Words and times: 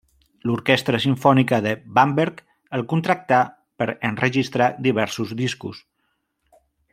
L'Orquestra 0.49 0.99
Simfònica 1.03 1.59
de 1.65 1.73
Bamberg 1.99 2.41
el 2.77 2.85
contractà 2.95 3.43
per 3.83 3.89
enregistrar 4.13 4.71
diversos 4.89 5.37
discos. 5.47 5.85